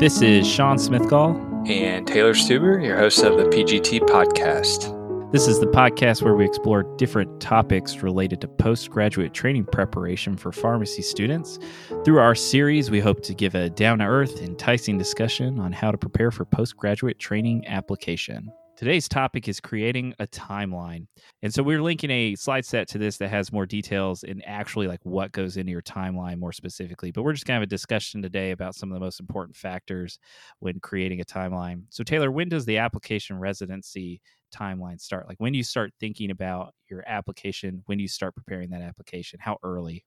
This 0.00 0.22
is 0.22 0.48
Sean 0.48 0.78
Smithgall. 0.78 1.68
And 1.68 2.06
Taylor 2.06 2.32
Stuber, 2.32 2.82
your 2.82 2.96
host 2.96 3.22
of 3.22 3.36
the 3.36 3.44
PGT 3.44 4.00
podcast. 4.08 4.96
This 5.30 5.46
is 5.46 5.60
the 5.60 5.66
podcast 5.66 6.22
where 6.22 6.34
we 6.34 6.46
explore 6.46 6.84
different 6.96 7.38
topics 7.38 7.98
related 7.98 8.40
to 8.40 8.48
postgraduate 8.48 9.34
training 9.34 9.66
preparation 9.66 10.38
for 10.38 10.52
pharmacy 10.52 11.02
students. 11.02 11.58
Through 12.02 12.18
our 12.18 12.34
series, 12.34 12.90
we 12.90 12.98
hope 12.98 13.22
to 13.24 13.34
give 13.34 13.54
a 13.54 13.68
down 13.68 13.98
to 13.98 14.06
earth, 14.06 14.40
enticing 14.40 14.96
discussion 14.96 15.60
on 15.60 15.70
how 15.70 15.90
to 15.90 15.98
prepare 15.98 16.30
for 16.30 16.46
postgraduate 16.46 17.18
training 17.18 17.66
application. 17.66 18.50
Today's 18.80 19.10
topic 19.10 19.46
is 19.46 19.60
creating 19.60 20.14
a 20.20 20.26
timeline. 20.28 21.06
And 21.42 21.52
so 21.52 21.62
we're 21.62 21.82
linking 21.82 22.10
a 22.10 22.34
slide 22.34 22.64
set 22.64 22.88
to 22.88 22.96
this 22.96 23.18
that 23.18 23.28
has 23.28 23.52
more 23.52 23.66
details 23.66 24.22
and 24.22 24.42
actually 24.46 24.86
like 24.86 25.00
what 25.02 25.32
goes 25.32 25.58
into 25.58 25.70
your 25.70 25.82
timeline 25.82 26.38
more 26.38 26.54
specifically. 26.54 27.10
But 27.10 27.22
we're 27.24 27.34
just 27.34 27.44
going 27.44 27.56
to 27.56 27.60
have 27.60 27.64
a 27.64 27.66
discussion 27.66 28.22
today 28.22 28.52
about 28.52 28.74
some 28.74 28.90
of 28.90 28.94
the 28.94 29.04
most 29.04 29.20
important 29.20 29.54
factors 29.54 30.18
when 30.60 30.80
creating 30.80 31.20
a 31.20 31.24
timeline. 31.24 31.82
So, 31.90 32.02
Taylor, 32.02 32.30
when 32.30 32.48
does 32.48 32.64
the 32.64 32.78
application 32.78 33.38
residency 33.38 34.22
timeline 34.50 34.98
start? 34.98 35.28
Like 35.28 35.36
when 35.40 35.52
do 35.52 35.58
you 35.58 35.64
start 35.64 35.92
thinking 36.00 36.30
about 36.30 36.72
your 36.88 37.04
application? 37.06 37.82
When 37.84 37.98
do 37.98 38.02
you 38.02 38.08
start 38.08 38.34
preparing 38.34 38.70
that 38.70 38.80
application? 38.80 39.40
How 39.42 39.58
early? 39.62 40.06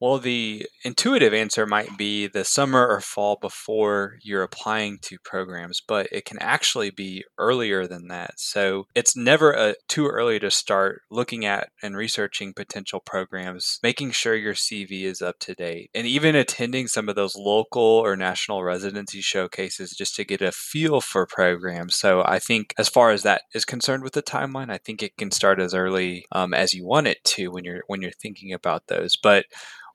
Well, 0.00 0.18
the 0.18 0.64
intuitive 0.84 1.34
answer 1.34 1.66
might 1.66 1.98
be 1.98 2.28
the 2.28 2.44
summer 2.44 2.86
or 2.86 3.00
fall 3.00 3.36
before 3.40 4.18
you're 4.22 4.44
applying 4.44 4.98
to 5.02 5.18
programs, 5.24 5.80
but 5.80 6.06
it 6.12 6.24
can 6.24 6.38
actually 6.38 6.90
be 6.90 7.24
earlier 7.36 7.84
than 7.88 8.06
that. 8.06 8.38
So 8.38 8.86
it's 8.94 9.16
never 9.16 9.52
a, 9.52 9.60
uh, 9.70 9.72
too 9.88 10.06
early 10.06 10.38
to 10.38 10.52
start 10.52 11.02
looking 11.10 11.44
at 11.44 11.70
and 11.82 11.96
researching 11.96 12.52
potential 12.54 13.00
programs, 13.00 13.80
making 13.82 14.12
sure 14.12 14.36
your 14.36 14.54
CV 14.54 15.02
is 15.02 15.20
up 15.20 15.40
to 15.40 15.54
date, 15.54 15.90
and 15.96 16.06
even 16.06 16.36
attending 16.36 16.86
some 16.86 17.08
of 17.08 17.16
those 17.16 17.34
local 17.34 17.82
or 17.82 18.14
national 18.16 18.62
residency 18.62 19.20
showcases 19.20 19.90
just 19.90 20.14
to 20.14 20.24
get 20.24 20.40
a 20.40 20.52
feel 20.52 21.00
for 21.00 21.26
programs. 21.26 21.96
So 21.96 22.22
I 22.24 22.38
think, 22.38 22.72
as 22.78 22.88
far 22.88 23.10
as 23.10 23.24
that 23.24 23.42
is 23.52 23.64
concerned 23.64 24.04
with 24.04 24.12
the 24.12 24.22
timeline, 24.22 24.70
I 24.70 24.78
think 24.78 25.02
it 25.02 25.16
can 25.16 25.32
start 25.32 25.58
as 25.60 25.74
early 25.74 26.24
um, 26.30 26.54
as 26.54 26.72
you 26.72 26.86
want 26.86 27.08
it 27.08 27.18
to 27.24 27.48
when 27.48 27.64
you're 27.64 27.82
when 27.88 28.00
you're 28.00 28.12
thinking 28.12 28.52
about 28.52 28.86
those, 28.86 29.16
but 29.16 29.46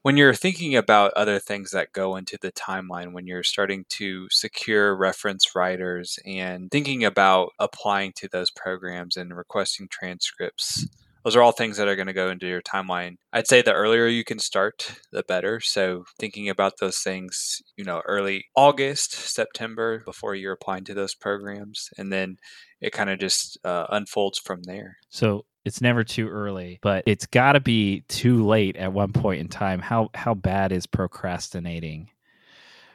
when 0.03 0.17
you're 0.17 0.33
thinking 0.33 0.75
about 0.75 1.13
other 1.13 1.39
things 1.39 1.71
that 1.71 1.93
go 1.93 2.17
into 2.17 2.37
the 2.39 2.51
timeline, 2.51 3.13
when 3.13 3.25
you're 3.25 3.41
starting 3.41 3.85
to 3.89 4.27
secure 4.29 4.95
reference 4.95 5.55
writers 5.55 6.19
and 6.25 6.69
thinking 6.69 7.05
about 7.05 7.51
applying 7.57 8.11
to 8.17 8.27
those 8.27 8.51
programs 8.51 9.15
and 9.15 9.35
requesting 9.35 9.87
transcripts, 9.89 10.85
those 11.23 11.37
are 11.37 11.41
all 11.41 11.53
things 11.53 11.77
that 11.77 11.87
are 11.87 11.95
going 11.95 12.07
to 12.07 12.13
go 12.13 12.29
into 12.29 12.47
your 12.47 12.61
timeline. 12.61 13.15
I'd 13.31 13.47
say 13.47 13.61
the 13.61 13.71
earlier 13.71 14.07
you 14.07 14.25
can 14.25 14.39
start, 14.39 14.99
the 15.13 15.23
better. 15.23 15.61
So 15.61 16.03
thinking 16.19 16.49
about 16.49 16.73
those 16.81 16.97
things, 16.97 17.61
you 17.77 17.85
know, 17.85 18.01
early 18.05 18.47
August, 18.57 19.13
September 19.13 19.99
before 20.03 20.35
you're 20.35 20.51
applying 20.51 20.83
to 20.83 20.93
those 20.93 21.15
programs, 21.15 21.89
and 21.97 22.11
then 22.11 22.35
it 22.81 22.91
kind 22.91 23.09
of 23.09 23.19
just 23.19 23.57
uh, 23.63 23.85
unfolds 23.89 24.37
from 24.37 24.63
there. 24.63 24.97
So 25.07 25.45
it's 25.65 25.81
never 25.81 26.03
too 26.03 26.29
early, 26.29 26.79
but 26.81 27.03
it's 27.07 27.25
got 27.25 27.53
to 27.53 27.59
be 27.59 28.01
too 28.07 28.45
late 28.45 28.75
at 28.77 28.93
one 28.93 29.13
point 29.13 29.41
in 29.41 29.47
time. 29.47 29.79
How 29.79 30.09
how 30.13 30.33
bad 30.33 30.71
is 30.71 30.85
procrastinating? 30.85 32.09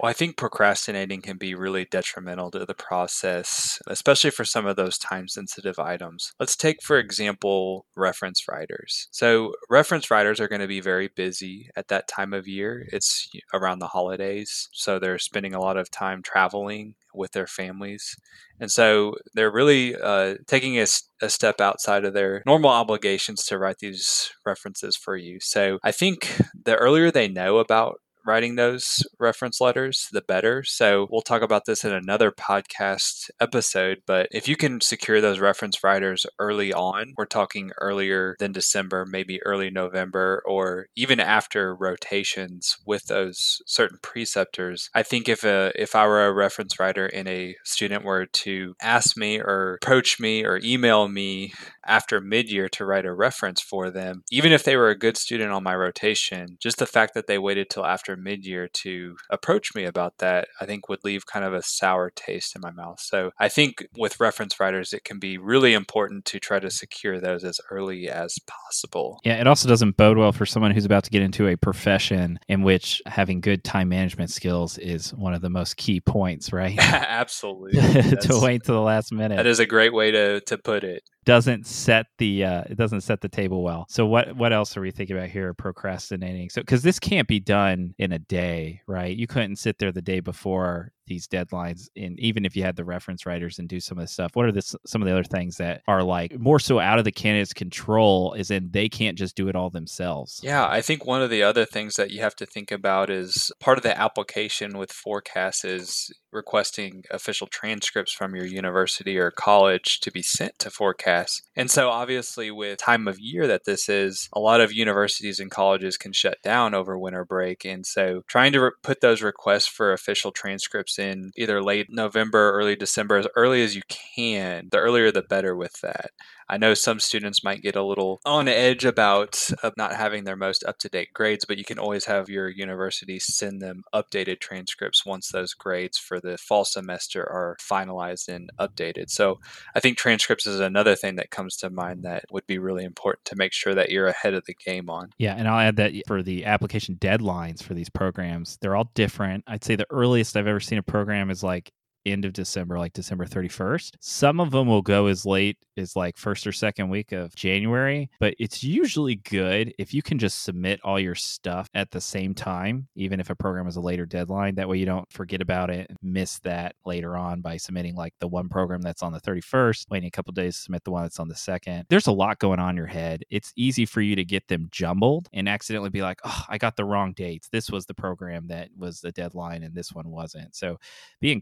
Well, 0.01 0.11
I 0.11 0.13
think 0.13 0.37
procrastinating 0.37 1.23
can 1.23 1.39
be 1.39 1.55
really 1.55 1.85
detrimental 1.85 2.51
to 2.53 2.65
the 2.65 2.75
process, 2.75 3.81
especially 3.89 4.31
for 4.31 4.45
some 4.45 4.67
of 4.67 4.77
those 4.77 4.97
time 4.97 5.27
sensitive 5.27 5.79
items. 5.79 6.33
Let's 6.39 6.57
take, 6.57 6.83
for 6.83 6.99
example, 6.99 7.87
reference 7.97 8.47
writers. 8.49 9.09
So, 9.11 9.55
reference 9.69 10.11
writers 10.11 10.39
are 10.41 10.49
going 10.49 10.61
to 10.61 10.69
be 10.69 10.81
very 10.81 11.09
busy 11.09 11.71
at 11.75 11.89
that 11.89 12.07
time 12.07 12.33
of 12.33 12.47
year. 12.47 12.87
It's 12.93 13.29
around 13.53 13.81
the 13.81 13.89
holidays. 13.89 14.69
So, 14.73 14.99
they're 14.99 15.19
spending 15.19 15.55
a 15.55 15.61
lot 15.61 15.77
of 15.77 15.91
time 15.91 16.23
traveling 16.23 16.95
with 17.15 17.33
their 17.33 17.47
families. 17.47 18.15
And 18.61 18.71
so 18.71 19.15
they're 19.35 19.51
really 19.51 19.97
uh, 19.97 20.37
taking 20.47 20.79
a, 20.79 20.87
a, 21.23 21.29
step 21.29 21.61
outside 21.61 22.05
of 22.05 22.15
their 22.15 22.43
normal 22.47 22.71
obligations 22.71 23.45
to 23.47 23.59
write 23.59 23.79
these 23.79 24.31
references 24.45 24.95
for 24.95 25.17
you. 25.17 25.39
So 25.41 25.79
I 25.83 25.91
think 25.91 26.37
the 26.65 26.77
earlier 26.77 27.11
they 27.11 27.29
know 27.29 27.59
about 27.59 28.01
writing 28.29 28.57
those 28.57 29.03
reference 29.19 29.59
letters, 29.59 30.09
the 30.13 30.21
better. 30.21 30.63
So 30.63 31.09
we'll 31.11 31.23
talk 31.23 31.41
about 31.41 31.65
this 31.65 31.83
in 31.83 31.93
another 31.93 32.31
podcast 32.31 33.31
episode. 33.41 34.03
But 34.07 34.29
if 34.31 34.47
you 34.47 34.55
can 34.55 34.83
secure 34.83 35.23
those 35.23 35.41
reference 35.41 35.83
writers 35.83 36.27
early 36.39 36.71
on, 36.71 37.15
we're 37.17 37.25
talking 37.25 37.73
earlier 37.81 38.37
than 38.39 38.53
December, 38.53 39.07
maybe 39.07 39.43
early 39.45 39.71
November, 39.71 40.43
or 40.45 40.89
even 40.95 41.21
after 41.21 41.75
rotations 41.75 42.77
with 42.85 43.07
those 43.07 43.63
certain 43.67 43.97
preceptors. 44.03 44.91
I 44.95 45.03
think 45.03 45.27
if 45.27 45.43
a 45.43 45.73
if 45.75 45.97
I 45.97 46.07
were 46.07 46.27
a 46.27 46.33
reference 46.33 46.79
writer 46.79 47.07
and 47.07 47.27
a 47.27 47.57
student 47.65 48.05
were 48.05 48.27
to 48.27 48.75
ask 48.83 49.17
me 49.17 49.41
or 49.41 49.79
approach 49.83 50.21
me 50.21 50.45
or 50.45 50.61
email 50.63 51.09
me 51.09 51.55
after 51.89 52.21
mid 52.21 52.51
year 52.51 52.69
to 52.69 52.85
write 52.85 53.07
a 53.07 53.13
reference 53.13 53.61
for 53.61 53.91
them, 53.91 54.23
even 54.31 54.53
if 54.53 54.63
they 54.63 54.77
were 54.77 54.91
a 54.91 54.99
good 54.99 55.17
student 55.17 55.51
on 55.51 55.63
my 55.63 55.75
rotation, 55.75 56.59
just 56.61 56.79
the 56.79 56.87
fact 56.87 57.15
that 57.15 57.27
they 57.27 57.39
waited 57.39 57.71
till 57.71 57.85
after 57.85 58.17
mid 58.17 58.45
year 58.45 58.69
to 58.69 59.17
approach 59.31 59.75
me 59.75 59.85
about 59.85 60.19
that, 60.19 60.49
I 60.61 60.67
think 60.67 60.89
would 60.89 61.05
leave 61.05 61.27
kind 61.27 61.45
of 61.45 61.55
a 61.55 61.63
sour 61.63 62.11
taste 62.11 62.55
in 62.55 62.61
my 62.61 62.71
mouth. 62.71 63.01
So 63.01 63.31
I 63.39 63.49
think 63.49 63.87
with 63.97 64.21
reference 64.21 64.61
writers, 64.61 64.93
it 64.93 65.05
can 65.05 65.19
be 65.19 65.39
really 65.39 65.75
important 65.75 66.25
to 66.27 66.39
try 66.39 66.61
to 66.61 66.71
secure 66.71 67.21
those 67.21 67.45
as 67.45 67.61
early 67.71 68.09
as 68.09 68.39
possible. 68.47 69.21
Yeah, 69.25 69.41
it 69.41 69.47
also 69.47 69.69
doesn't 69.69 69.97
bode 69.97 70.19
well 70.19 70.33
for 70.33 70.47
someone 70.47 70.73
who's 70.73 70.85
about 70.85 71.05
to 71.05 71.11
get 71.11 71.23
into 71.23 71.49
a 71.49 71.57
profession 71.57 72.39
in 72.49 72.63
which 72.63 73.03
having 73.07 73.41
good 73.41 73.65
time 73.65 73.89
management 73.89 74.31
skills 74.31 74.79
is 74.79 75.15
one 75.15 75.35
of 75.35 75.41
the 75.41 75.51
most 75.51 75.77
key 75.77 76.01
points, 76.01 76.53
right? 76.53 76.79
Absolutely. 76.79 77.81
to 78.21 78.41
wait 78.43 78.65
to 78.65 78.73
the 78.73 78.81
last 78.81 79.13
minute. 79.13 79.37
That 79.37 79.47
is 79.47 79.61
a 79.61 79.67
great 79.67 79.95
way 79.95 80.11
to, 80.11 80.41
to 80.43 80.59
put 80.59 80.85
it 80.85 81.03
doesn't 81.29 81.67
set 81.67 82.07
the 82.17 82.43
uh, 82.43 82.63
it 82.71 82.79
doesn't 82.79 83.03
set 83.03 83.21
the 83.21 83.29
table 83.29 83.63
well. 83.63 83.85
So 83.91 84.07
what 84.07 84.35
what 84.35 84.51
else 84.51 84.79
are 84.79 84.81
we 84.81 84.91
thinking 84.91 85.15
about 85.15 85.29
here? 85.29 85.53
Procrastinating. 85.53 86.49
So 86.49 86.63
because 86.63 86.81
this 86.81 86.99
can't 86.99 87.29
be 87.29 87.39
done 87.39 87.95
in 87.99 88.13
a 88.13 88.19
day, 88.19 88.81
right? 88.87 89.15
You 89.15 89.27
couldn't 89.27 89.57
sit 89.57 89.77
there 89.79 89.93
the 89.93 90.01
day 90.01 90.21
before 90.21 90.95
these 91.09 91.27
deadlines 91.27 91.89
and 91.97 92.19
even 92.21 92.45
if 92.45 92.57
you 92.57 92.63
had 92.63 92.77
the 92.77 92.85
reference 92.85 93.27
writers 93.27 93.59
and 93.59 93.69
do 93.69 93.81
some 93.81 93.99
of 93.99 94.05
the 94.05 94.09
stuff 94.09 94.31
what 94.35 94.47
are 94.47 94.53
the, 94.53 94.63
some 94.87 95.03
of 95.03 95.07
the 95.07 95.13
other 95.13 95.25
things 95.25 95.57
that 95.57 95.83
are 95.89 96.03
like 96.03 96.39
more 96.39 96.59
so 96.59 96.79
out 96.79 96.99
of 96.99 97.05
the 97.05 97.13
candidate's 97.13 97.53
control 97.53 98.35
is 98.35 98.51
in 98.51 98.71
they 98.71 98.89
can't 98.89 99.19
just 99.19 99.37
do 99.37 99.49
it 99.49 99.57
all 99.57 99.71
themselves? 99.71 100.41
Yeah 100.43 100.67
i 100.67 100.81
think 100.81 101.05
one 101.05 101.23
of 101.23 101.31
the 101.31 101.43
other 101.43 101.65
things 101.65 101.97
that 101.97 102.11
you 102.11 102.21
have 102.21 102.37
to 102.37 102.47
think 102.47 102.71
about 102.71 103.11
is 103.11 103.51
part 103.61 103.79
of 103.79 103.83
the 103.83 103.99
application 103.99 104.79
with 104.79 104.93
PhORCAS 104.93 105.65
is 105.65 106.13
requesting 106.31 107.05
official 107.11 107.47
transcripts 107.47 108.13
from 108.13 108.37
your 108.37 108.45
university 108.45 109.19
or 109.19 109.31
college 109.31 110.01
to 110.01 110.11
be 110.11 110.23
sent 110.23 110.59
to 110.59 110.71
PhORCAS 110.71 111.43
and 111.57 111.71
so 111.71 111.91
obviously 111.91 112.51
with 112.51 112.79
time 112.79 113.09
of 113.09 113.19
year 113.19 113.47
that 113.47 113.65
this 113.65 113.89
is 113.89 114.29
a 114.33 114.41
lot 114.41 114.61
of 114.61 114.73
universities 114.73 115.41
and 115.41 115.51
colleges 115.51 115.97
can 115.97 116.13
shut 116.13 116.39
down 116.43 116.75
over 116.75 116.99
winter 116.99 117.25
break. 117.25 117.65
And 117.65 117.85
so 117.85 118.23
trying 118.27 118.53
to 118.53 118.61
re- 118.61 118.71
put 118.83 119.01
those 119.01 119.23
requests 119.23 119.67
for 119.67 119.93
official 119.93 120.31
transcripts 120.31 120.98
in 120.99 121.33
either 121.37 121.63
late 121.63 121.89
November, 121.91 122.53
early 122.53 122.77
December, 122.77 123.17
as 123.17 123.29
early 123.37 123.63
as 123.63 123.77
you 123.77 123.83
can. 123.89 124.69
The 124.71 124.79
earlier 124.79 125.11
the 125.13 125.23
better 125.23 125.55
with 125.57 125.81
that. 125.83 126.11
I 126.49 126.57
know 126.57 126.75
some 126.75 127.01
students 127.01 127.45
might 127.45 127.63
get 127.63 127.77
a 127.77 127.83
little 127.83 128.21
on 128.25 128.49
edge 128.49 128.85
about 128.85 129.51
uh, 129.63 129.71
not 129.77 129.95
having 129.95 130.25
their 130.25 130.37
most 130.37 130.65
up 130.65 130.79
to 130.79 130.89
date 130.89 131.11
grades, 131.15 131.45
but 131.45 131.59
you 131.59 131.65
can 131.65 131.79
always 131.79 132.07
have 132.07 132.29
your 132.29 132.49
university 132.49 133.19
send 133.19 133.61
them 133.61 133.83
updated 133.95 134.41
transcripts 134.41 135.05
once 135.05 135.31
those 135.31 135.55
grades 135.55 135.99
for 135.99 136.21
the 136.21 136.39
fall 136.39 136.65
semester 136.65 137.23
are 137.23 137.57
finalized 137.61 138.29
and 138.29 138.51
updated. 138.59 139.11
So 139.11 139.41
I 139.75 139.81
think 139.81 139.99
transcripts 139.99 140.47
is 140.47 140.61
another 140.61 140.95
thing 140.95 141.17
that 141.17 141.31
comes 141.31 141.57
to 141.59 141.71
mind 141.71 142.03
that 142.05 142.25
would 142.31 142.47
be 142.47 142.59
really 142.59 142.85
important 142.85 143.25
to 143.27 143.37
make 143.37 143.53
sure 143.53 143.75
that 143.75 143.91
you're 143.91 144.07
ahead 144.07 144.35
of 144.35 144.45
the 144.47 144.55
game 144.55 144.89
on. 144.89 145.11
Yeah, 145.19 145.35
and 145.37 145.47
I'll 145.47 145.61
add 145.61 145.77
that 145.77 145.93
for 146.07 146.23
the 146.23 146.45
application 146.45 146.97
deadlines 146.97 147.63
for 147.63 147.75
these 147.75 147.91
programs, 147.91 148.59
they're 148.61 148.77
all 148.77 148.91
different. 148.95 149.45
I'd 149.47 149.65
say 149.65 149.77
the 149.77 149.87
earliest 149.91 150.37
I've 150.37 150.47
ever 150.47 150.61
seen 150.61 150.79
a 150.79 150.83
program 150.83 151.31
is 151.31 151.43
like 151.43 151.73
end 152.13 152.25
of 152.25 152.33
December, 152.33 152.79
like 152.79 152.93
December 152.93 153.25
31st. 153.25 153.97
Some 154.01 154.41
of 154.41 154.51
them 154.51 154.67
will 154.67 154.83
go 154.83 155.07
as 155.07 155.27
late 155.27 155.59
as 155.77 155.97
like 155.97 156.17
first 156.17 156.47
or 156.47 156.53
second 156.53 156.89
week 156.89 157.13
of 157.13 157.35
January, 157.35 158.11
but 158.21 158.35
it's 158.39 158.63
usually 158.63 159.17
good 159.17 159.73
if 159.79 159.95
you 159.95 160.03
can 160.03 160.19
just 160.19 160.43
submit 160.43 160.81
all 160.83 160.99
your 160.99 161.15
stuff 161.15 161.69
at 161.75 161.91
the 161.91 162.01
same 162.01 162.35
time, 162.35 162.89
even 162.97 163.21
if 163.21 163.31
a 163.31 163.35
program 163.35 163.67
has 163.67 163.77
a 163.77 163.81
later 163.81 164.07
deadline. 164.07 164.57
That 164.57 164.69
way 164.69 164.79
you 164.79 164.87
don't 164.87 165.11
forget 165.13 165.41
about 165.41 165.71
it 165.71 165.87
and 165.89 165.99
miss 166.03 166.39
that 166.41 166.75
later 166.85 167.17
on 167.17 167.41
by 167.41 167.57
submitting 167.57 167.95
like 167.95 168.15
the 168.21 168.29
one 168.29 168.49
program 168.49 168.83
that's 168.83 169.03
on 169.03 169.13
the 169.13 169.21
31st, 169.21 169.87
waiting 169.91 170.09
a 170.09 170.11
couple 170.11 170.33
days 170.33 170.57
to 170.57 170.63
submit 170.63 170.85
the 170.85 170.91
one 170.91 171.03
that's 171.03 171.21
on 171.21 171.29
the 171.29 171.37
second. 171.37 171.87
There's 171.89 172.07
a 172.07 172.13
lot 172.13 172.39
going 172.39 172.59
on 172.59 172.71
in 172.71 172.77
your 172.77 172.87
head. 172.87 173.23
It's 173.31 173.53
easy 173.57 173.87
for 173.87 174.01
you 174.01 174.17
to 174.17 174.25
get 174.25 174.49
them 174.49 174.69
jumbled 174.71 175.29
and 175.33 175.49
accidentally 175.49 175.91
be 175.91 176.03
like, 176.03 176.21
oh, 176.25 176.45
I 176.49 176.59
got 176.59 176.77
the 176.77 176.85
wrong 176.85 177.13
dates. 177.13 177.49
This 177.51 177.71
was 177.71 177.87
the 177.87 177.95
program 177.95 178.49
that 178.49 178.69
was 178.77 179.01
the 179.01 179.13
deadline 179.13 179.63
and 179.63 179.75
this 179.75 179.93
one 179.93 180.11
wasn't. 180.11 180.55
So 180.55 180.79
being 181.21 181.41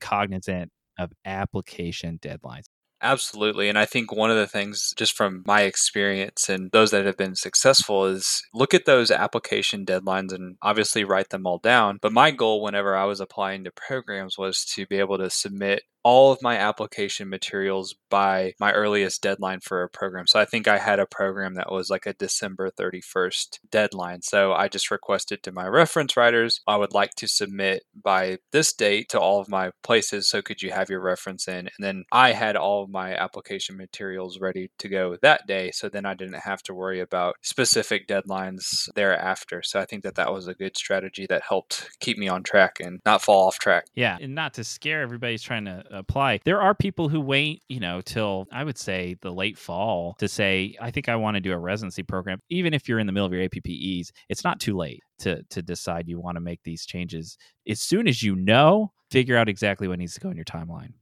of 0.98 1.12
application 1.24 2.18
deadlines. 2.18 2.64
Absolutely. 3.02 3.68
And 3.68 3.78
I 3.78 3.84
think 3.84 4.10
one 4.10 4.30
of 4.30 4.38
the 4.38 4.46
things, 4.46 4.94
just 4.96 5.14
from 5.14 5.42
my 5.46 5.62
experience 5.62 6.48
and 6.48 6.70
those 6.72 6.90
that 6.92 7.04
have 7.04 7.18
been 7.18 7.34
successful, 7.34 8.06
is 8.06 8.42
look 8.54 8.72
at 8.72 8.86
those 8.86 9.10
application 9.10 9.84
deadlines 9.84 10.32
and 10.32 10.56
obviously 10.62 11.04
write 11.04 11.28
them 11.28 11.46
all 11.46 11.58
down. 11.58 11.98
But 12.00 12.12
my 12.12 12.30
goal, 12.30 12.62
whenever 12.62 12.96
I 12.96 13.04
was 13.04 13.20
applying 13.20 13.64
to 13.64 13.70
programs, 13.70 14.38
was 14.38 14.64
to 14.74 14.86
be 14.86 14.98
able 14.98 15.18
to 15.18 15.28
submit 15.28 15.82
all 16.06 16.30
of 16.30 16.40
my 16.40 16.56
application 16.56 17.28
materials 17.28 17.92
by 18.10 18.52
my 18.60 18.70
earliest 18.70 19.20
deadline 19.20 19.58
for 19.58 19.82
a 19.82 19.88
program. 19.88 20.24
So 20.28 20.38
I 20.38 20.44
think 20.44 20.68
I 20.68 20.78
had 20.78 21.00
a 21.00 21.06
program 21.06 21.54
that 21.54 21.72
was 21.72 21.90
like 21.90 22.06
a 22.06 22.12
December 22.12 22.70
31st 22.70 23.58
deadline. 23.72 24.22
So 24.22 24.52
I 24.52 24.68
just 24.68 24.92
requested 24.92 25.42
to 25.42 25.50
my 25.50 25.66
reference 25.66 26.16
writers, 26.16 26.60
I 26.64 26.76
would 26.76 26.92
like 26.92 27.16
to 27.16 27.26
submit 27.26 27.82
by 28.00 28.38
this 28.52 28.72
date 28.72 29.08
to 29.08 29.18
all 29.18 29.40
of 29.40 29.48
my 29.48 29.72
places. 29.82 30.28
So 30.28 30.42
could 30.42 30.62
you 30.62 30.70
have 30.70 30.88
your 30.88 31.00
reference 31.00 31.48
in? 31.48 31.70
And 31.76 31.80
then 31.80 32.04
I 32.12 32.30
had 32.30 32.54
all 32.54 32.84
of 32.84 32.88
my 32.88 33.12
application 33.16 33.76
materials 33.76 34.38
ready 34.38 34.70
to 34.78 34.88
go 34.88 35.16
that 35.22 35.48
day. 35.48 35.72
So 35.72 35.88
then 35.88 36.06
I 36.06 36.14
didn't 36.14 36.38
have 36.38 36.62
to 36.64 36.74
worry 36.74 37.00
about 37.00 37.34
specific 37.42 38.06
deadlines 38.06 38.88
thereafter. 38.94 39.60
So 39.64 39.80
I 39.80 39.84
think 39.84 40.04
that 40.04 40.14
that 40.14 40.32
was 40.32 40.46
a 40.46 40.54
good 40.54 40.76
strategy 40.76 41.26
that 41.26 41.42
helped 41.48 41.90
keep 41.98 42.16
me 42.16 42.28
on 42.28 42.44
track 42.44 42.76
and 42.78 43.00
not 43.04 43.22
fall 43.22 43.48
off 43.48 43.58
track. 43.58 43.86
Yeah. 43.96 44.18
And 44.20 44.36
not 44.36 44.54
to 44.54 44.62
scare 44.62 45.02
everybody's 45.02 45.42
trying 45.42 45.64
to 45.64 45.95
apply. 45.98 46.40
There 46.44 46.60
are 46.60 46.74
people 46.74 47.08
who 47.08 47.20
wait, 47.20 47.62
you 47.68 47.80
know, 47.80 48.00
till 48.00 48.46
I 48.52 48.64
would 48.64 48.78
say 48.78 49.16
the 49.22 49.32
late 49.32 49.58
fall 49.58 50.16
to 50.18 50.28
say, 50.28 50.76
I 50.80 50.90
think 50.90 51.08
I 51.08 51.16
want 51.16 51.36
to 51.36 51.40
do 51.40 51.52
a 51.52 51.58
residency 51.58 52.02
program. 52.02 52.40
Even 52.50 52.74
if 52.74 52.88
you're 52.88 52.98
in 52.98 53.06
the 53.06 53.12
middle 53.12 53.26
of 53.26 53.32
your 53.32 53.48
APPEs, 53.48 54.10
it's 54.28 54.44
not 54.44 54.60
too 54.60 54.76
late 54.76 55.02
to 55.20 55.42
to 55.50 55.62
decide 55.62 56.08
you 56.08 56.20
want 56.20 56.36
to 56.36 56.40
make 56.40 56.62
these 56.62 56.86
changes. 56.86 57.36
As 57.68 57.80
soon 57.80 58.08
as 58.08 58.22
you 58.22 58.36
know, 58.36 58.92
figure 59.10 59.36
out 59.36 59.48
exactly 59.48 59.88
what 59.88 59.98
needs 59.98 60.14
to 60.14 60.20
go 60.20 60.30
in 60.30 60.36
your 60.36 60.44
timeline. 60.44 60.92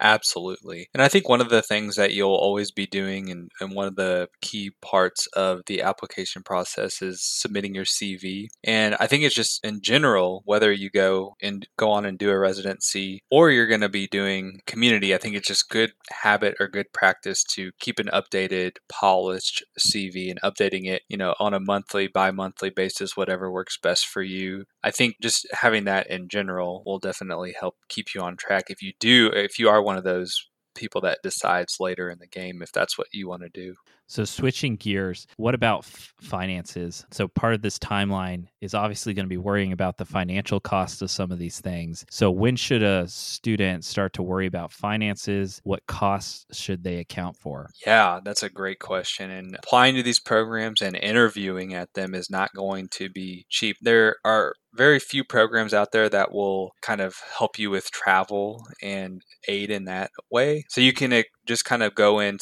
Absolutely. 0.00 0.88
And 0.94 1.02
I 1.02 1.08
think 1.08 1.28
one 1.28 1.40
of 1.40 1.48
the 1.50 1.60
things 1.62 1.96
that 1.96 2.12
you'll 2.12 2.34
always 2.34 2.70
be 2.70 2.86
doing, 2.86 3.30
and, 3.30 3.50
and 3.60 3.74
one 3.74 3.88
of 3.88 3.96
the 3.96 4.28
key 4.40 4.70
parts 4.80 5.26
of 5.28 5.62
the 5.66 5.82
application 5.82 6.42
process 6.44 7.02
is 7.02 7.20
submitting 7.20 7.74
your 7.74 7.84
CV. 7.84 8.48
And 8.62 8.96
I 9.00 9.06
think 9.08 9.24
it's 9.24 9.34
just 9.34 9.64
in 9.64 9.80
general, 9.80 10.42
whether 10.44 10.70
you 10.70 10.88
go 10.90 11.34
and 11.42 11.66
go 11.76 11.90
on 11.90 12.04
and 12.04 12.16
do 12.16 12.30
a 12.30 12.38
residency 12.38 13.22
or 13.30 13.50
you're 13.50 13.66
going 13.66 13.80
to 13.80 13.88
be 13.88 14.06
doing 14.06 14.60
community, 14.66 15.14
I 15.14 15.18
think 15.18 15.34
it's 15.34 15.48
just 15.48 15.68
good 15.68 15.92
habit 16.12 16.54
or 16.60 16.68
good 16.68 16.92
practice 16.92 17.42
to 17.54 17.72
keep 17.80 17.98
an 17.98 18.08
updated, 18.12 18.76
polished 18.88 19.64
CV 19.80 20.30
and 20.30 20.40
updating 20.42 20.86
it, 20.86 21.02
you 21.08 21.16
know, 21.16 21.34
on 21.40 21.54
a 21.54 21.60
monthly, 21.60 22.06
bi 22.06 22.30
monthly 22.30 22.70
basis, 22.70 23.16
whatever 23.16 23.50
works 23.50 23.76
best 23.76 24.06
for 24.06 24.22
you. 24.22 24.64
I 24.84 24.92
think 24.92 25.16
just 25.20 25.46
having 25.52 25.84
that 25.84 26.08
in 26.08 26.28
general 26.28 26.82
will 26.86 27.00
definitely 27.00 27.54
help 27.58 27.74
keep 27.88 28.14
you 28.14 28.20
on 28.20 28.36
track. 28.36 28.66
If 28.70 28.80
you 28.80 28.92
do, 29.00 29.26
if 29.34 29.58
you 29.58 29.68
are 29.68 29.82
one 29.88 29.96
of 29.96 30.04
those 30.04 30.50
people 30.74 31.00
that 31.00 31.18
decides 31.22 31.80
later 31.80 32.10
in 32.10 32.18
the 32.18 32.26
game 32.26 32.60
if 32.60 32.70
that's 32.70 32.98
what 32.98 33.08
you 33.10 33.26
want 33.26 33.42
to 33.42 33.48
do. 33.48 33.74
So, 34.08 34.24
switching 34.24 34.76
gears, 34.76 35.26
what 35.36 35.54
about 35.54 35.80
f- 35.80 36.14
finances? 36.20 37.04
So, 37.10 37.28
part 37.28 37.54
of 37.54 37.62
this 37.62 37.78
timeline 37.78 38.46
is 38.60 38.74
obviously 38.74 39.14
going 39.14 39.26
to 39.26 39.30
be 39.30 39.36
worrying 39.36 39.72
about 39.72 39.98
the 39.98 40.04
financial 40.06 40.60
cost 40.60 41.02
of 41.02 41.10
some 41.10 41.30
of 41.30 41.38
these 41.38 41.60
things. 41.60 42.06
So, 42.10 42.30
when 42.30 42.56
should 42.56 42.82
a 42.82 43.06
student 43.06 43.84
start 43.84 44.14
to 44.14 44.22
worry 44.22 44.46
about 44.46 44.72
finances? 44.72 45.60
What 45.64 45.86
costs 45.86 46.46
should 46.58 46.82
they 46.82 46.96
account 46.96 47.36
for? 47.36 47.70
Yeah, 47.86 48.20
that's 48.24 48.42
a 48.42 48.48
great 48.48 48.78
question. 48.78 49.30
And 49.30 49.56
applying 49.56 49.94
to 49.96 50.02
these 50.02 50.20
programs 50.20 50.80
and 50.80 50.96
interviewing 50.96 51.74
at 51.74 51.92
them 51.92 52.14
is 52.14 52.30
not 52.30 52.54
going 52.54 52.88
to 52.92 53.10
be 53.10 53.44
cheap. 53.50 53.76
There 53.82 54.16
are 54.24 54.54
very 54.74 54.98
few 54.98 55.24
programs 55.24 55.74
out 55.74 55.92
there 55.92 56.08
that 56.08 56.32
will 56.32 56.72
kind 56.82 57.00
of 57.00 57.16
help 57.36 57.58
you 57.58 57.70
with 57.70 57.90
travel 57.90 58.66
and 58.82 59.22
aid 59.48 59.70
in 59.70 59.84
that 59.84 60.10
way. 60.30 60.64
So 60.68 60.80
you 60.80 60.92
can 60.92 61.12
just 61.48 61.64
kind 61.64 61.82
of 61.82 61.94
go 61.94 62.20
in 62.20 62.38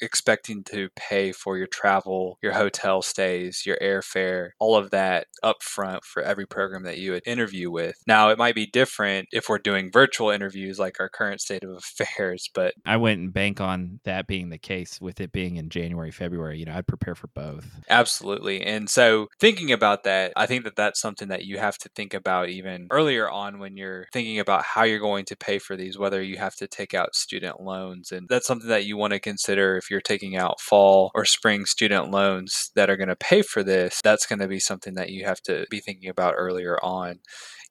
expecting 0.00 0.62
to 0.64 0.88
pay 0.94 1.32
for 1.32 1.56
your 1.56 1.66
travel, 1.66 2.38
your 2.42 2.52
hotel 2.52 3.02
stays, 3.02 3.64
your 3.66 3.78
airfare, 3.82 4.50
all 4.58 4.76
of 4.76 4.90
that 4.90 5.26
up 5.42 5.62
front 5.62 6.04
for 6.04 6.22
every 6.22 6.46
program 6.46 6.84
that 6.84 6.98
you 6.98 7.12
would 7.12 7.26
interview 7.26 7.70
with. 7.70 7.96
Now, 8.06 8.28
it 8.28 8.38
might 8.38 8.54
be 8.54 8.66
different 8.66 9.28
if 9.32 9.48
we're 9.48 9.58
doing 9.58 9.90
virtual 9.90 10.30
interviews 10.30 10.78
like 10.78 11.00
our 11.00 11.08
current 11.08 11.40
state 11.40 11.64
of 11.64 11.70
affairs, 12.00 12.48
but 12.54 12.74
I 12.86 12.96
wouldn't 12.96 13.32
bank 13.32 13.60
on 13.60 14.00
that 14.04 14.26
being 14.26 14.50
the 14.50 14.58
case 14.58 15.00
with 15.00 15.20
it 15.20 15.32
being 15.32 15.56
in 15.56 15.70
January, 15.70 16.10
February. 16.10 16.58
You 16.58 16.66
know, 16.66 16.74
I'd 16.74 16.86
prepare 16.86 17.14
for 17.14 17.28
both. 17.28 17.80
Absolutely. 17.88 18.62
And 18.62 18.88
so 18.90 19.28
thinking 19.40 19.72
about 19.72 20.04
that, 20.04 20.32
I 20.36 20.46
think 20.46 20.64
that 20.64 20.76
that's 20.76 21.00
something 21.00 21.28
that 21.28 21.44
you 21.44 21.58
have 21.58 21.78
to 21.78 21.88
think 21.88 22.12
about 22.14 22.50
even 22.50 22.86
earlier 22.90 23.30
on 23.30 23.58
when 23.58 23.76
you're 23.76 24.06
thinking 24.12 24.38
about 24.38 24.62
how 24.62 24.82
you're 24.82 24.98
going 24.98 25.24
to 25.26 25.36
pay 25.36 25.58
for 25.58 25.76
these, 25.76 25.98
whether 25.98 26.22
you 26.22 26.36
have 26.36 26.56
to 26.56 26.68
take 26.68 26.92
out 26.92 27.14
student 27.14 27.60
loans. 27.60 28.12
And 28.12 28.28
that's 28.28 28.46
something 28.50 28.68
that 28.68 28.84
you 28.84 28.96
want 28.96 29.12
to 29.12 29.20
consider 29.20 29.76
if 29.76 29.88
you're 29.88 30.00
taking 30.00 30.36
out 30.36 30.60
fall 30.60 31.12
or 31.14 31.24
spring 31.24 31.64
student 31.64 32.10
loans 32.10 32.72
that 32.74 32.90
are 32.90 32.96
going 32.96 33.08
to 33.08 33.14
pay 33.14 33.42
for 33.42 33.62
this. 33.62 34.00
That's 34.02 34.26
going 34.26 34.40
to 34.40 34.48
be 34.48 34.58
something 34.58 34.94
that 34.94 35.10
you 35.10 35.24
have 35.24 35.40
to 35.42 35.66
be 35.70 35.78
thinking 35.78 36.10
about 36.10 36.34
earlier 36.36 36.76
on. 36.82 37.20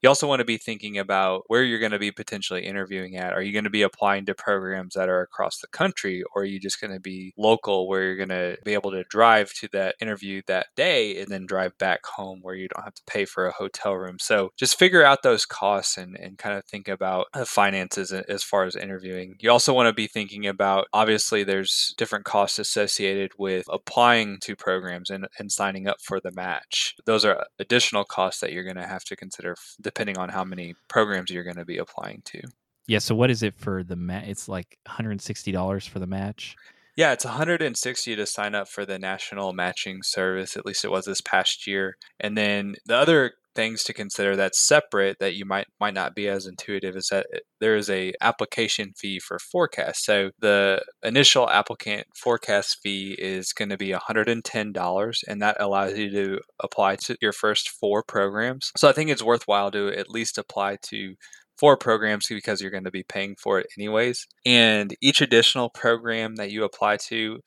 You 0.02 0.08
also 0.08 0.26
want 0.26 0.40
to 0.40 0.46
be 0.46 0.56
thinking 0.56 0.96
about 0.96 1.42
where 1.48 1.62
you're 1.62 1.78
going 1.78 1.92
to 1.92 1.98
be 1.98 2.10
potentially 2.10 2.64
interviewing 2.64 3.16
at. 3.16 3.34
Are 3.34 3.42
you 3.42 3.52
going 3.52 3.64
to 3.64 3.70
be 3.70 3.82
applying 3.82 4.24
to 4.26 4.34
programs 4.34 4.94
that 4.94 5.10
are 5.10 5.20
across 5.20 5.58
the 5.58 5.66
country, 5.68 6.22
or 6.34 6.42
are 6.42 6.46
you 6.46 6.58
just 6.58 6.80
going 6.80 6.92
to 6.92 7.00
be 7.00 7.34
local 7.36 7.86
where 7.86 8.02
you're 8.02 8.16
going 8.16 8.30
to 8.30 8.56
be 8.64 8.72
able 8.72 8.90
to 8.92 9.04
drive 9.10 9.52
to 9.54 9.68
that 9.72 9.96
interview 10.00 10.40
that 10.46 10.68
day 10.74 11.20
and 11.20 11.28
then 11.28 11.44
drive 11.44 11.76
back 11.76 12.00
home 12.06 12.38
where 12.40 12.54
you 12.54 12.68
don't 12.68 12.84
have 12.84 12.94
to 12.94 13.02
pay 13.06 13.26
for 13.26 13.46
a 13.46 13.52
hotel 13.52 13.94
room? 13.94 14.16
So 14.18 14.50
just 14.56 14.78
figure 14.78 15.04
out 15.04 15.22
those 15.22 15.44
costs 15.44 15.98
and, 15.98 16.16
and 16.16 16.38
kind 16.38 16.56
of 16.56 16.64
think 16.64 16.88
about 16.88 17.26
the 17.34 17.44
finances 17.44 18.10
as 18.10 18.42
far 18.42 18.64
as 18.64 18.76
interviewing. 18.76 19.34
You 19.38 19.50
also 19.50 19.74
want 19.74 19.88
to 19.88 19.92
be 19.92 20.06
thinking 20.06 20.46
about 20.46 20.86
obviously 20.94 21.44
there's 21.44 21.94
different 21.98 22.24
costs 22.24 22.58
associated 22.58 23.32
with 23.38 23.66
applying 23.68 24.38
to 24.44 24.56
programs 24.56 25.10
and, 25.10 25.26
and 25.38 25.52
signing 25.52 25.86
up 25.86 25.98
for 26.02 26.20
the 26.20 26.32
match. 26.32 26.94
Those 27.04 27.26
are 27.26 27.44
additional 27.58 28.04
costs 28.04 28.40
that 28.40 28.52
you're 28.52 28.64
going 28.64 28.76
to 28.76 28.86
have 28.86 29.04
to 29.04 29.16
consider 29.16 29.56
depending 29.90 30.18
on 30.18 30.28
how 30.28 30.44
many 30.44 30.76
programs 30.86 31.30
you're 31.30 31.42
going 31.42 31.56
to 31.56 31.64
be 31.64 31.78
applying 31.78 32.22
to. 32.24 32.40
Yeah. 32.86 33.00
So 33.00 33.12
what 33.16 33.28
is 33.28 33.42
it 33.42 33.56
for 33.56 33.82
the 33.82 33.96
match? 33.96 34.24
It's 34.28 34.48
like 34.48 34.78
$160 34.86 35.88
for 35.88 35.98
the 35.98 36.06
match. 36.06 36.56
Yeah, 36.96 37.12
it's 37.12 37.24
160 37.24 38.14
to 38.16 38.26
sign 38.26 38.54
up 38.54 38.68
for 38.68 38.84
the 38.84 39.00
national 39.00 39.52
matching 39.52 40.04
service. 40.04 40.56
At 40.56 40.64
least 40.64 40.84
it 40.84 40.92
was 40.92 41.06
this 41.06 41.20
past 41.20 41.66
year. 41.66 41.96
And 42.20 42.38
then 42.38 42.76
the 42.86 42.94
other 42.94 43.32
things 43.54 43.82
to 43.84 43.92
consider 43.92 44.36
that's 44.36 44.64
separate 44.66 45.18
that 45.18 45.34
you 45.34 45.44
might 45.44 45.66
might 45.80 45.94
not 45.94 46.14
be 46.14 46.28
as 46.28 46.46
intuitive 46.46 46.96
is 46.96 47.08
that 47.10 47.26
eh, 47.34 47.38
there 47.60 47.76
is 47.76 47.90
a 47.90 48.12
application 48.20 48.92
fee 48.96 49.18
for 49.18 49.38
PhORCAS. 49.38 49.96
So 49.96 50.30
the 50.38 50.82
initial 51.02 51.48
applicant 51.48 52.06
PhORCAS 52.16 52.76
fee 52.82 53.16
is 53.18 53.52
going 53.52 53.70
to 53.70 53.76
be 53.76 53.90
$110 53.90 55.22
and 55.28 55.42
that 55.42 55.56
allows 55.60 55.98
you 55.98 56.10
to 56.10 56.40
apply 56.60 56.96
to 56.96 57.16
your 57.20 57.32
first 57.32 57.70
four 57.70 58.02
programs. 58.02 58.72
So 58.76 58.88
I 58.88 58.92
think 58.92 59.10
it's 59.10 59.22
worthwhile 59.22 59.70
to 59.72 59.88
at 59.88 60.10
least 60.10 60.38
apply 60.38 60.78
to 60.88 61.14
four 61.58 61.76
programs 61.76 62.26
because 62.26 62.62
you're 62.62 62.70
going 62.70 62.84
to 62.84 62.90
be 62.90 63.02
paying 63.02 63.36
for 63.36 63.60
it 63.60 63.66
anyways. 63.78 64.26
And 64.46 64.96
each 65.02 65.20
additional 65.20 65.68
program 65.68 66.36
that 66.36 66.50
you 66.50 66.64
apply 66.64 66.96
to 67.08 67.40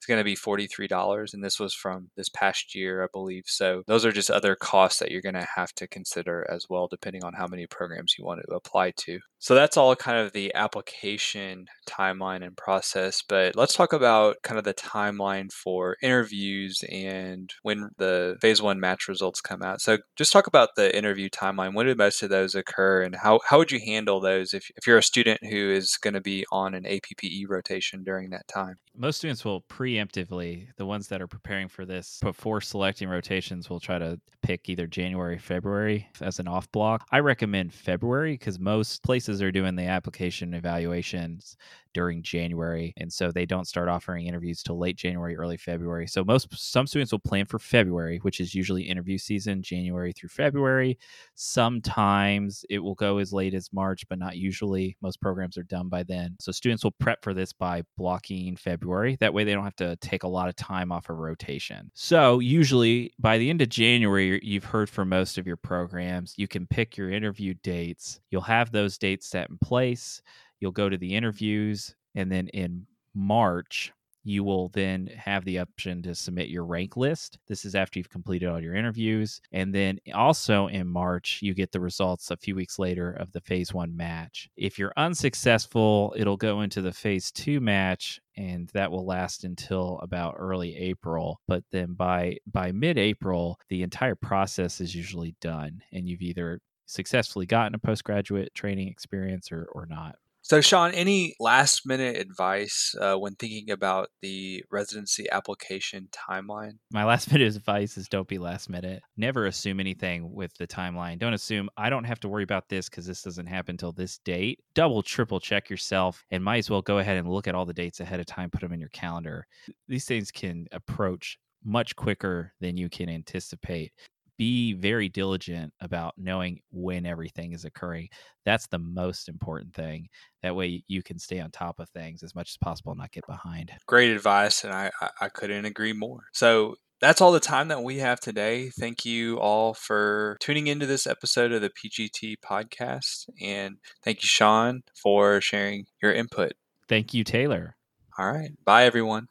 it's 0.00 0.06
going 0.06 0.18
to 0.18 0.24
be 0.24 0.34
$43 0.34 1.34
and 1.34 1.44
this 1.44 1.60
was 1.60 1.74
from 1.74 2.08
this 2.16 2.30
past 2.30 2.74
year 2.74 3.04
i 3.04 3.06
believe. 3.12 3.44
So 3.46 3.82
those 3.86 4.06
are 4.06 4.12
just 4.12 4.30
other 4.30 4.56
costs 4.56 4.98
that 5.00 5.10
you're 5.10 5.20
going 5.20 5.34
to 5.34 5.46
have 5.56 5.74
to 5.74 5.86
consider 5.86 6.46
as 6.50 6.66
well 6.70 6.88
depending 6.88 7.22
on 7.22 7.34
how 7.34 7.46
many 7.46 7.66
programs 7.66 8.14
you 8.18 8.24
want 8.24 8.40
to 8.40 8.54
apply 8.54 8.92
to. 8.92 9.18
So 9.38 9.54
that's 9.54 9.76
all 9.76 9.94
kind 9.94 10.16
of 10.16 10.32
the 10.32 10.54
application 10.54 11.66
timeline 11.86 12.42
and 12.42 12.56
process 12.56 13.22
but 13.28 13.56
let's 13.56 13.74
talk 13.74 13.92
about 13.92 14.36
kind 14.42 14.56
of 14.56 14.64
the 14.64 14.72
timeline 14.72 15.52
for 15.52 15.98
interviews 16.02 16.82
and 16.90 17.52
when 17.62 17.90
the 17.98 18.38
phase 18.40 18.62
one 18.62 18.80
match 18.80 19.06
results 19.06 19.42
come 19.42 19.62
out. 19.62 19.82
So 19.82 19.98
just 20.16 20.32
talk 20.32 20.46
about 20.46 20.70
the 20.76 20.96
interview 20.96 21.28
timeline. 21.28 21.74
When 21.74 21.86
do 21.86 21.94
most 21.94 22.22
of 22.22 22.30
those 22.30 22.54
occur 22.54 23.02
and 23.02 23.14
how, 23.16 23.40
how 23.46 23.58
would 23.58 23.70
you 23.70 23.80
handle 23.84 24.20
those 24.20 24.54
if, 24.54 24.70
if 24.76 24.86
you're 24.86 24.96
a 24.96 25.02
student 25.02 25.40
who 25.44 25.70
is 25.70 25.98
going 26.00 26.14
to 26.14 26.22
be 26.22 26.46
on 26.50 26.74
an 26.74 26.84
APPE 26.84 27.44
rotation 27.48 28.02
during 28.02 28.30
that 28.30 28.48
time? 28.48 28.76
Most 28.96 29.18
students 29.18 29.44
will 29.44 29.60
preemptively 29.90 30.68
the 30.76 30.86
ones 30.86 31.08
that 31.08 31.20
are 31.20 31.26
preparing 31.26 31.68
for 31.68 31.84
this 31.84 32.18
before 32.22 32.60
selecting 32.60 33.08
rotations 33.08 33.68
will 33.68 33.80
try 33.80 33.98
to 33.98 34.18
pick 34.42 34.68
either 34.68 34.86
january 34.86 35.38
february 35.38 36.08
as 36.20 36.38
an 36.38 36.48
off 36.48 36.70
block. 36.72 37.06
I 37.10 37.20
recommend 37.20 37.72
february 37.72 38.34
because 38.34 38.58
most 38.58 39.02
places 39.02 39.42
are 39.42 39.52
doing 39.52 39.76
the 39.76 39.84
application 39.84 40.54
evaluations 40.54 41.56
during 41.94 42.22
January. 42.22 42.92
And 42.96 43.12
so 43.12 43.30
they 43.30 43.46
don't 43.46 43.66
start 43.66 43.88
offering 43.88 44.26
interviews 44.26 44.62
till 44.62 44.78
late 44.78 44.96
January, 44.96 45.36
early 45.36 45.56
February. 45.56 46.06
So 46.06 46.24
most 46.24 46.48
some 46.52 46.86
students 46.86 47.12
will 47.12 47.18
plan 47.18 47.46
for 47.46 47.58
February, 47.58 48.18
which 48.18 48.40
is 48.40 48.54
usually 48.54 48.82
interview 48.82 49.18
season, 49.18 49.62
January 49.62 50.12
through 50.12 50.28
February. 50.28 50.98
Sometimes 51.34 52.64
it 52.70 52.78
will 52.78 52.94
go 52.94 53.18
as 53.18 53.32
late 53.32 53.54
as 53.54 53.72
March, 53.72 54.08
but 54.08 54.18
not 54.18 54.36
usually. 54.36 54.96
Most 55.02 55.20
programs 55.20 55.58
are 55.58 55.62
done 55.64 55.88
by 55.88 56.02
then. 56.02 56.36
So 56.40 56.52
students 56.52 56.84
will 56.84 56.92
prep 56.92 57.22
for 57.22 57.34
this 57.34 57.52
by 57.52 57.82
blocking 57.96 58.56
February. 58.56 59.16
That 59.20 59.34
way 59.34 59.44
they 59.44 59.52
don't 59.52 59.64
have 59.64 59.76
to 59.76 59.96
take 59.96 60.22
a 60.22 60.28
lot 60.28 60.48
of 60.48 60.56
time 60.56 60.92
off 60.92 61.08
a 61.08 61.12
rotation. 61.12 61.90
So 61.94 62.38
usually 62.38 63.12
by 63.18 63.38
the 63.38 63.50
end 63.50 63.62
of 63.62 63.68
January, 63.68 64.40
you've 64.42 64.64
heard 64.64 64.90
from 64.90 65.08
most 65.08 65.38
of 65.38 65.46
your 65.46 65.56
programs. 65.56 66.34
You 66.36 66.48
can 66.48 66.66
pick 66.66 66.96
your 66.96 67.10
interview 67.10 67.54
dates. 67.62 68.20
You'll 68.30 68.42
have 68.42 68.70
those 68.70 68.98
dates 68.98 69.26
set 69.26 69.50
in 69.50 69.58
place 69.58 70.22
You'll 70.60 70.72
go 70.72 70.88
to 70.88 70.98
the 70.98 71.14
interviews, 71.14 71.94
and 72.14 72.30
then 72.30 72.48
in 72.48 72.86
March, 73.14 73.92
you 74.22 74.44
will 74.44 74.68
then 74.68 75.08
have 75.16 75.44
the 75.44 75.58
option 75.58 76.02
to 76.02 76.14
submit 76.14 76.48
your 76.48 76.64
rank 76.64 76.96
list. 76.96 77.38
This 77.48 77.64
is 77.64 77.74
after 77.74 77.98
you've 77.98 78.10
completed 78.10 78.48
all 78.48 78.60
your 78.60 78.74
interviews. 78.74 79.40
And 79.52 79.74
then 79.74 79.98
also 80.14 80.66
in 80.66 80.86
March, 80.86 81.40
you 81.42 81.54
get 81.54 81.72
the 81.72 81.80
results 81.80 82.30
a 82.30 82.36
few 82.36 82.54
weeks 82.54 82.78
later 82.78 83.12
of 83.12 83.32
the 83.32 83.40
phase 83.40 83.72
one 83.72 83.96
match. 83.96 84.48
If 84.56 84.78
you're 84.78 84.92
unsuccessful, 84.96 86.14
it'll 86.16 86.36
go 86.36 86.60
into 86.60 86.82
the 86.82 86.92
phase 86.92 87.32
two 87.32 87.60
match 87.60 88.20
and 88.36 88.68
that 88.74 88.90
will 88.90 89.06
last 89.06 89.44
until 89.44 89.98
about 90.02 90.36
early 90.38 90.76
April. 90.76 91.40
But 91.48 91.64
then 91.72 91.94
by 91.94 92.36
by 92.46 92.72
mid-April, 92.72 93.58
the 93.68 93.82
entire 93.82 94.14
process 94.14 94.80
is 94.80 94.94
usually 94.94 95.34
done 95.40 95.80
and 95.92 96.06
you've 96.06 96.22
either 96.22 96.60
successfully 96.86 97.46
gotten 97.46 97.74
a 97.74 97.78
postgraduate 97.78 98.52
training 98.54 98.88
experience 98.88 99.50
or, 99.50 99.66
or 99.72 99.86
not. 99.86 100.16
So, 100.50 100.60
Sean, 100.60 100.90
any 100.90 101.36
last 101.38 101.86
minute 101.86 102.16
advice 102.16 102.92
uh, 103.00 103.14
when 103.14 103.36
thinking 103.36 103.70
about 103.70 104.08
the 104.20 104.64
residency 104.68 105.30
application 105.30 106.08
timeline? 106.10 106.72
My 106.90 107.04
last 107.04 107.30
minute 107.32 107.54
advice 107.54 107.96
is 107.96 108.08
don't 108.08 108.26
be 108.26 108.38
last 108.38 108.68
minute. 108.68 109.00
Never 109.16 109.46
assume 109.46 109.78
anything 109.78 110.34
with 110.34 110.52
the 110.56 110.66
timeline. 110.66 111.20
Don't 111.20 111.34
assume 111.34 111.70
I 111.76 111.88
don't 111.88 112.02
have 112.02 112.18
to 112.18 112.28
worry 112.28 112.42
about 112.42 112.68
this 112.68 112.88
because 112.88 113.06
this 113.06 113.22
doesn't 113.22 113.46
happen 113.46 113.74
until 113.74 113.92
this 113.92 114.18
date. 114.18 114.58
Double, 114.74 115.04
triple 115.04 115.38
check 115.38 115.70
yourself 115.70 116.24
and 116.32 116.42
might 116.42 116.58
as 116.58 116.68
well 116.68 116.82
go 116.82 116.98
ahead 116.98 117.16
and 117.16 117.30
look 117.30 117.46
at 117.46 117.54
all 117.54 117.64
the 117.64 117.72
dates 117.72 118.00
ahead 118.00 118.18
of 118.18 118.26
time, 118.26 118.50
put 118.50 118.62
them 118.62 118.72
in 118.72 118.80
your 118.80 118.88
calendar. 118.88 119.46
These 119.86 120.06
things 120.06 120.32
can 120.32 120.66
approach 120.72 121.38
much 121.62 121.94
quicker 121.94 122.54
than 122.60 122.76
you 122.76 122.88
can 122.88 123.08
anticipate 123.08 123.92
be 124.40 124.72
very 124.72 125.10
diligent 125.10 125.70
about 125.82 126.14
knowing 126.16 126.60
when 126.70 127.04
everything 127.04 127.52
is 127.52 127.66
occurring. 127.66 128.08
That's 128.46 128.66
the 128.68 128.78
most 128.78 129.28
important 129.28 129.74
thing. 129.74 130.08
That 130.42 130.56
way 130.56 130.82
you 130.88 131.02
can 131.02 131.18
stay 131.18 131.40
on 131.40 131.50
top 131.50 131.78
of 131.78 131.90
things 131.90 132.22
as 132.22 132.34
much 132.34 132.48
as 132.48 132.56
possible 132.56 132.92
and 132.92 133.00
not 133.00 133.12
get 133.12 133.26
behind. 133.26 133.70
Great 133.86 134.12
advice, 134.12 134.64
and 134.64 134.72
I, 134.72 134.90
I 135.20 135.28
couldn't 135.28 135.66
agree 135.66 135.92
more. 135.92 136.20
So 136.32 136.76
that's 137.02 137.20
all 137.20 137.32
the 137.32 137.38
time 137.38 137.68
that 137.68 137.82
we 137.82 137.98
have 137.98 138.18
today. 138.18 138.70
Thank 138.70 139.04
you 139.04 139.38
all 139.38 139.74
for 139.74 140.38
tuning 140.40 140.68
into 140.68 140.86
this 140.86 141.06
episode 141.06 141.52
of 141.52 141.60
the 141.60 141.68
PGT 141.68 142.36
podcast. 142.42 143.28
And 143.42 143.76
thank 144.02 144.22
you, 144.22 144.26
Sean, 144.26 144.80
for 145.02 145.42
sharing 145.42 145.84
your 146.02 146.14
input. 146.14 146.52
Thank 146.88 147.12
you, 147.12 147.24
Taylor. 147.24 147.76
All 148.18 148.32
right. 148.32 148.52
Bye, 148.64 148.84
everyone. 148.84 149.26